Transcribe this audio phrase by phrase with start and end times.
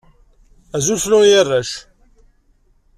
[0.75, 1.71] Azul fell-awen a arrac.